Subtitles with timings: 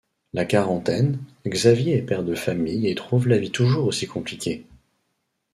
[0.33, 4.65] La quarantaine, Xavier est père de famille et trouve la vie toujours aussi compliquée.